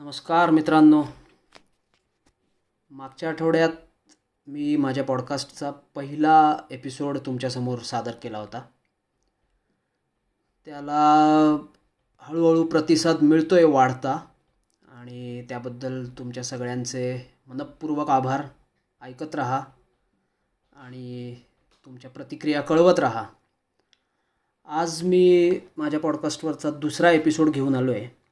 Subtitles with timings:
[0.00, 1.04] नमस्कार मित्रांनो.
[2.90, 3.68] मागच्या आठवड्यात
[4.46, 8.62] मी माझ्या पॉडकास्टचा पहिला एपिसोड तुमच्यासमोर सादर केला होता.
[10.64, 11.02] त्याला
[12.18, 14.26] हळूहळू प्रतिसाद मिळतो आहे वाढता
[14.88, 18.46] आणि त्याबद्दल तुमच्या सगळ्यांचे मनपूर्वक आभार.
[19.02, 19.64] ऐकत राहा
[20.72, 21.36] आणि
[21.84, 23.24] तुमच्या प्रतिक्रिया कळवत राहा.
[24.66, 28.27] आज मी माझ्या पॉडकास्टवरचा दुसरा एपिसोड घेऊन आलो आहे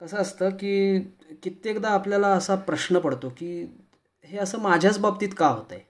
[0.00, 1.00] कसं असतं की
[1.42, 3.66] कित्येकदा आपल्याला असा प्रश्न पडतो की
[4.24, 5.84] हे असं माझ्याच बाबतीत का होतं आहे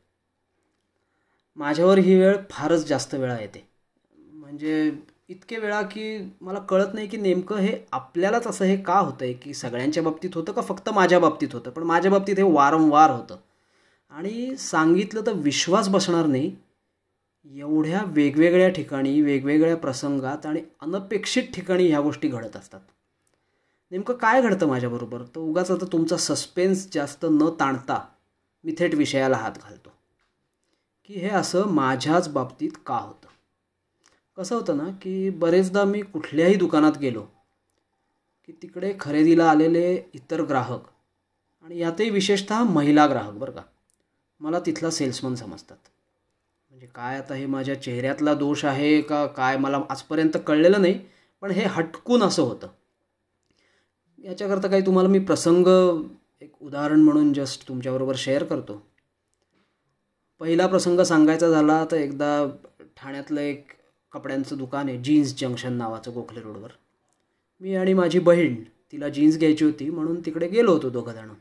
[1.57, 3.69] माझ्यावर ही वेळ फारच जास्त वेळा येते.
[4.33, 4.93] म्हणजे
[5.29, 9.33] इतके वेळा की मला कळत नाही की नेमकं हे आपल्यालाच असं हे का होतं आहे
[9.33, 10.63] की सगळ्यांच्या बाबतीत होतं का?
[10.63, 11.71] फक्त माझ्या बाबतीत होतं.
[11.71, 13.37] पण माझ्या बाबतीत हे वारंवार होतं.
[14.11, 16.57] आणि सांगितलं तर विश्वास बसणार नाही.
[17.55, 22.81] एवढ्या वेगवेगळ्या ठिकाणी वेगवेगळ्या प्रसंगात आणि अनपेक्षित ठिकाणी ह्या गोष्टी घडत असतात.
[23.93, 25.23] नेमकं काय घडतं माझ्याबरोबर?
[25.23, 28.01] तर उगाच आता तुमचा सस्पेन्स जास्त न ताणता
[28.65, 29.91] मी थेट विषयाला हात घालतो.
[31.05, 33.29] की हे असं माझ्याच बाबतीत का होतं?
[34.37, 37.23] कसं होतं ना की बरेचदा मी कुठल्याही दुकानात गेलो
[38.47, 40.83] की तिकडे खरेदीला आलेले इतर ग्राहक
[41.63, 43.63] आणि यातही विशेषतः महिला ग्राहक बरं का
[44.41, 45.77] मला तिथला सेल्समन समजतात.
[46.71, 51.01] म्हणजे काय आता हे माझ्या चेहऱ्यातला दोष आहे का काय मला आजपर्यंत कळलेलं नाही
[51.41, 52.69] पण हे हटकून असं होतं.
[54.25, 55.67] याच्याकरता काही तुम्हाला मी प्रसंग
[56.41, 58.83] एक उदाहरण म्हणून जस्ट तुमच्याबरोबर शेअर करतो.
[60.41, 62.47] पहिला प्रसंग सांगायचा झाला तर एकदा
[62.97, 63.73] ठाण्यातलं एक
[64.13, 66.71] कपड्यांचं दुकान आहे जीन्स जंक्शन नावाचं गोखले रोडवर.
[67.61, 71.35] मी आणि माझी बहीण तिला जीन्स घ्यायची होती म्हणून तिकडे गेलो होतो दोघंजणं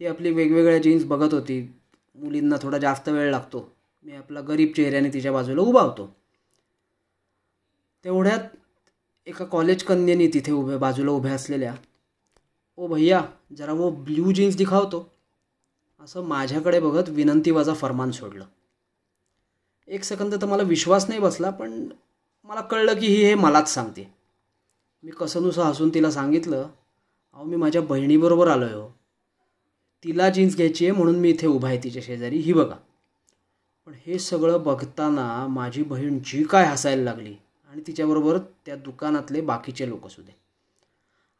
[0.00, 1.60] ती आपली वेगवेगळ्या जीन्स बघत होती.
[2.14, 3.72] मुलींना थोडा जास्त वेळ लागतो.
[4.04, 6.16] मी आपला गरीब चेहऱ्याने तिच्या बाजूला उभा होतो.
[8.04, 8.56] तेवढ्यात
[9.26, 11.74] एका कॉलेज कन्येनी तिथे उभ्या बाजूला उभ्या असलेल्या
[12.80, 13.20] ओ भैया
[13.52, 15.12] जरा वो ब्ल्यू जीन्स दिखावतो
[16.00, 18.44] असं माझ्याकडे बघत विनंतीवाजा फरमान सोडलं.
[19.88, 21.88] एक सेकंद तर मला विश्वास नाही बसला पण
[22.44, 24.06] मला कळलं की ही हे मलाच सांगते.
[25.02, 26.68] मी कसनुसं हसून तिला सांगितलं
[27.32, 28.88] अहो मी माझ्या बहिणीबरोबर आलो आहे हो.
[30.04, 32.38] तिला जीन्स घ्यायची आहे म्हणून मी इथे उभा आहे तिच्या शेजारी.
[32.38, 32.76] ही बघा.
[33.86, 37.34] पण हे सगळं बघताना माझी बहीण जी काय हसायला लागली
[37.68, 40.32] आणि तिच्याबरोबर त्या दुकानातले बाकीचे लोकसुद्धा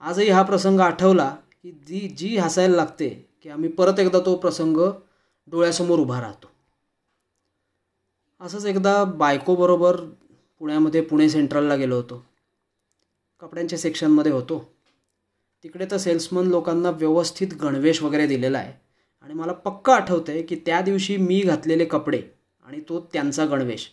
[0.00, 3.08] आजही हा प्रसंग आठवला की जी जी हसायला लागते
[3.42, 4.76] की आम्ही परत एकदा तो प्रसंग
[5.46, 6.46] डोळ्यासमोर उभा राहतो.
[8.40, 9.96] असंच एकदा बायकोबरोबर
[10.58, 12.26] पुण्यामध्ये पुणे सेंट्रलला गेलो होतो.
[13.40, 14.72] कपड्यांच्या सेक्शनमध्ये होतो.
[15.62, 18.72] तिकडे तर सेल्समन लोकांना व्यवस्थित गणवेश वगैरे दिलेला आहे.
[19.22, 22.22] आणि मला पक्का आठवतं आहे की त्या दिवशी मी घातलेले कपडे
[22.64, 23.90] आणि तो त्यांचा गणवेश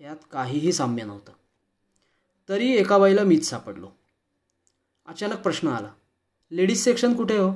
[0.00, 1.32] यात काहीही साम्य नव्हतं.
[2.48, 3.88] तरी एका बाईला मीच सापडलो.
[5.10, 5.92] अचानक प्रश्न आला.
[6.50, 7.52] लेडीज सेक्शन कुठे हो?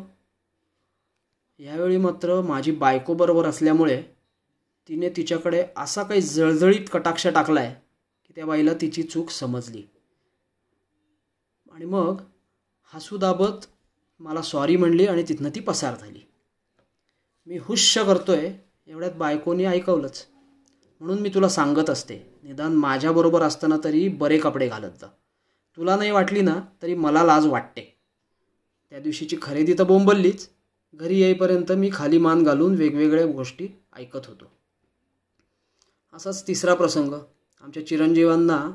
[1.59, 4.03] यावेळी मात्र माझी बायकोबरोबर असल्यामुळे
[4.88, 7.75] तिने तिच्याकडे असा काही जळजळीत कटाक्ष टाकला आहे
[8.26, 9.82] की त्या बाईला तिची चूक समजली.
[11.72, 12.20] आणि मग
[12.94, 13.66] हसू दाबत
[14.20, 16.20] मला सॉरी म्हणली आणि तिथनं ती पसार झाली.
[17.47, 18.53] मी हुश्य करतोय
[18.87, 20.26] एवढ्यात बायकोनी ऐकवलंच.
[21.00, 25.06] म्हणून मी तुला सांगत असते निदान माझ्याबरोबर असताना तरी बरे कपडे घालत जा.
[25.77, 27.99] तुला नाही वाटली ना तरी मला लाज वाटते.
[28.91, 30.49] त्या दिवशीची खरेदी तर बोंबललीच.
[30.95, 34.45] घरी येईपर्यंत मी खाली मान घालून वेगवेगळ्या गोष्टी ऐकत होतो.
[36.12, 37.15] असाच तिसरा प्रसंग.
[37.62, 38.71] आमच्या चिरंजीवांना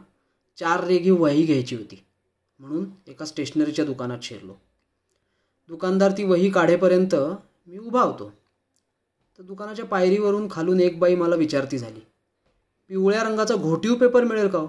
[0.58, 2.04] चार रेगी वही घ्यायची होती.
[2.60, 4.54] म्हणून एका स्टेशनरीच्या दुकानात शिरलो.
[5.68, 7.16] दुकानदार ती वही काढेपर्यंत
[7.68, 8.34] मी उभा होतो.
[9.40, 12.00] तर दुकानाच्या पायरीवरून खालून एक बाई मला विचारती झाली
[12.88, 14.68] पिवळ्या रंगाचा घोटीव पेपर मिळेल का हो?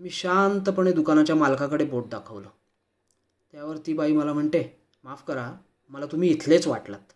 [0.00, 2.48] मी शांतपणे दुकानाच्या मालकाकडे बोट दाखवलं.
[3.52, 5.52] त्यावर ती बाई मला म्हणते माफ करा
[5.88, 7.12] मला तुम्ही इथलेच वाटलात.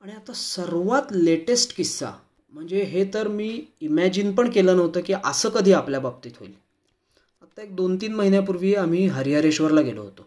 [0.00, 2.12] आणि आता सर्वात लेटेस्ट किस्सा
[2.52, 6.52] म्हणजे हे तर मी इमॅजिन पण केलं नव्हतं की असं कधी आपल्या बाबतीत होईल.
[7.42, 10.26] आता एक दोन तीन महिन्यापूर्वी आम्ही हरिहरेश्वरला गेलो होतो.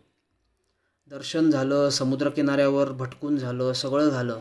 [1.09, 4.39] दर्शन झालं समुद्रकिनाऱ्यावर भटकून झालं सगळं झालं.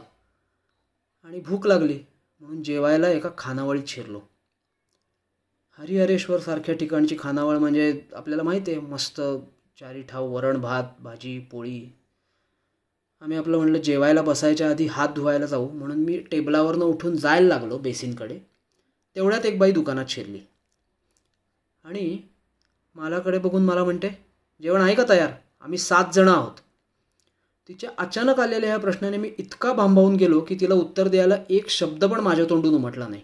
[1.24, 2.00] आणि भूक लागली
[2.40, 4.20] म्हणून जेवायला एका खानावळीत शिरलो.
[5.80, 9.20] हरिहरेश्वर सारख्या ठिकाणची खानावळ म्हणजे आपल्याला माहिती आहे मस्त
[9.80, 11.92] चारी ठाव वरण भात भाजी पोळी.
[13.20, 15.68] आम्ही आपलं म्हणलं जेवायला बसायच्या आधी हात धुवायला जाऊ.
[15.68, 18.38] म्हणून मी टेबलावरनं उठून जायला लागलो बेसिनकडे.
[19.16, 20.38] तेवढ्यात एक बाई दुकानात शिरली.
[21.84, 22.18] आणि
[22.94, 24.18] मालाकडे बघून मला म्हणते
[24.62, 25.30] जेवण आहे का तयार?
[25.60, 26.54] आम्ही सात जणं आहोत.
[27.68, 32.04] तिच्या अचानक आलेल्या ह्या प्रश्नाने मी इतका भांबावून गेलो की तिला उत्तर द्यायला एक शब्द
[32.04, 33.22] पण माझ्या तोंडून उमटला नाही.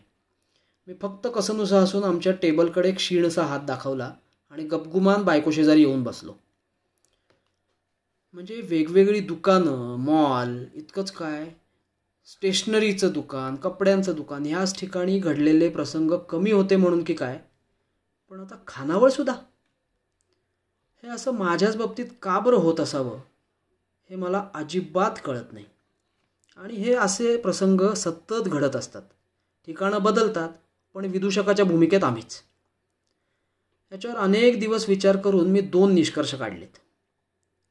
[0.86, 4.12] मी फक्त कसंनुसा असून आमच्या टेबलकडे क्षीणसा हात दाखवला
[4.50, 6.34] आणि गपगुमान बायकोशेजारी येऊन बसलो.
[8.32, 11.48] म्हणजे वेगवेगळी दुकानं मॉल इतकंच काय?
[12.24, 17.40] स्टेशनरीचं दुकान कपड्यांचं दुकान ह्याच ठिकाणी घडलेले प्रसंग कमी होते म्हणून की काय?
[18.30, 19.32] पण आता खानावळसुद्धा
[21.02, 23.20] हे असं माझ्याच बाबतीत का बरं होत असावं?
[24.10, 25.64] हे मला अजिबात कळत नाही.
[26.56, 29.02] आणि हे असे प्रसंग सतत घडत असतात.
[29.66, 30.48] ठिकाणं बदलतात.
[30.96, 32.42] पण विदूषकाच्या भूमिकेत आम्हीच.
[33.92, 36.78] याच्यावर अनेक दिवस विचार करून मी दोन निष्कर्ष काढलेत.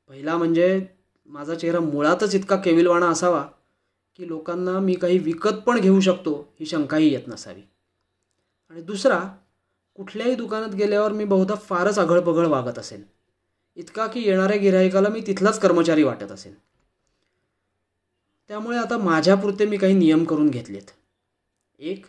[0.10, 0.88] पहिला म्हणजे
[1.26, 3.48] माझा चेहरा मुळातच इतका केविलवाणा असावा
[4.16, 7.62] की लोकांना मी काही विकत पण घेऊ शकतो ही शंकाही येत नसावी.
[8.70, 9.20] आणि दुसरा
[9.96, 13.04] कुठल्याही दुकानात गेल्यावर मी बहुधा फारच आघळपघळ वागत असेल
[13.76, 16.54] इतका की येणाऱ्या गिराहिकाला मी तिथलाच कर्मचारी वाटत असेल
[18.48, 20.92] त्यामुळे आता माझ्यापुरते मी काही नियम करून घेतलेत.
[21.80, 22.06] एक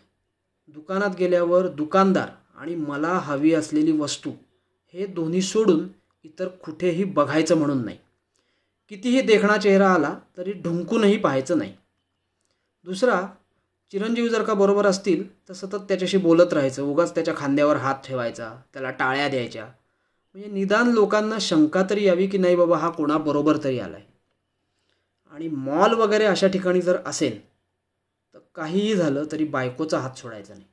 [0.74, 4.30] दुकानात गेल्यावर दुकानदार आणि मला हवी असलेली वस्तू
[4.94, 5.86] हे दोन्ही सोडून
[6.24, 7.96] इतर कुठेही बघायचं म्हणून नाही.
[8.90, 11.72] कितीही देखणा चेहरा आला तरी ढुंकूनही पाहायचं नाही.
[12.86, 13.20] दुसरा
[13.92, 18.54] चिरंजीव जर का बरोबर असतील तर सतत त्याच्याशी बोलत राहायचं उगाच त्याच्या खांद्यावर हात ठेवायचा
[18.72, 19.64] त्याला टाळ्या द्यायच्या.
[19.64, 24.04] म्हणजे निदान लोकांना शंका तरी यावी की नाही बाबा हा कोणाबरोबर तरी आला आहे
[25.32, 27.38] आणि मॉल वगैरे अशा ठिकाणी जर असेल
[28.56, 30.66] काहीही झालं तरी बायकोचा हात सोडायचा नाही.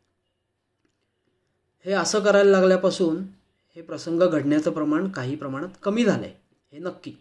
[1.86, 3.24] हे असं करायला लागल्यापासून
[3.76, 6.34] हे प्रसंग घडण्याचं प्रमाण काही प्रमाणात कमी झालं आहे
[6.72, 7.12] हे नक्की.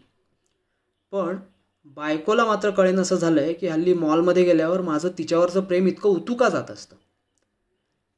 [1.11, 1.37] पण
[1.85, 6.49] बायकोला मात्र कळेन असं झालं आहे की हल्ली मॉलमध्ये गेल्यावर माझं तिच्यावरचं प्रेम इतकं उतुका
[6.49, 6.95] जात असतं.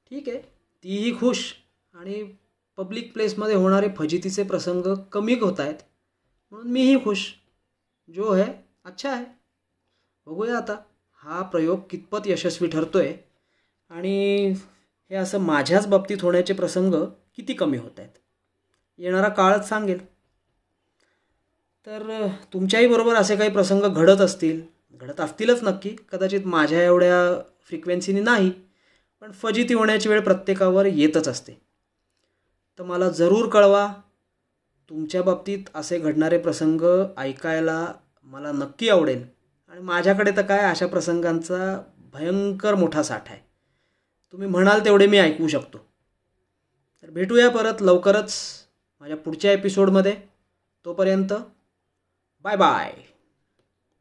[0.09, 0.41] ठीक आहे
[0.83, 1.53] तीही खुश
[1.93, 2.33] आणि
[2.77, 5.75] पब्लिक प्लेसमध्ये होणारे फजितीचे प्रसंग कमी होत आहेत
[6.51, 7.33] म्हणून मीही खुश.
[8.15, 8.51] जो है
[8.85, 9.25] अच्छा आहे.
[10.25, 10.75] बघूया आता.
[11.25, 13.13] हा प्रयोग कितपत यशस्वी ठरतोय
[13.89, 14.49] आणि
[15.09, 16.93] हे असं माझ्याच बाबतीत होण्याचे प्रसंग
[17.35, 18.09] किती कमी होत आहेत?
[18.97, 20.05] येणारा काळच सांगेल.
[21.85, 24.61] तर तुमच्याही बरोबर असे काही प्रसंग घडत असतील.
[24.93, 25.95] घडत असतीलच नक्की.
[26.11, 28.51] कदाचित माझ्या एवढ्या फ्रिक्वेन्सीने नाही
[29.21, 31.61] पण फजिती होण्याची वेळ प्रत्येकावर येतच असते.
[32.79, 33.93] तर मला जरूर कळवा
[34.89, 36.81] तुमच्या बाबतीत असे घडणारे प्रसंग
[37.17, 37.93] ऐकायला
[38.23, 39.34] मला नक्की आवडेल.
[39.69, 41.81] आणि माझ्याकडे तर काय अशा प्रसंगांचा
[42.13, 43.41] भयंकर मोठा साठा आहे.
[44.31, 45.77] तुम्ही म्हणाल तेवढे मी ऐकू शकतो.
[47.01, 48.35] तर भेटूया परत लवकरच
[48.99, 50.15] माझ्या पुढच्या एपिसोडमध्ये
[50.85, 51.33] तोपर्यंत
[52.45, 52.93] बाय बाय